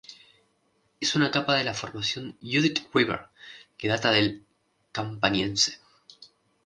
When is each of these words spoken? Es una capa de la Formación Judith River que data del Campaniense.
Es 0.99 1.13
una 1.15 1.29
capa 1.29 1.53
de 1.55 1.63
la 1.63 1.75
Formación 1.75 2.35
Judith 2.41 2.89
River 2.91 3.27
que 3.77 3.87
data 3.87 4.09
del 4.09 4.43
Campaniense. 4.91 5.77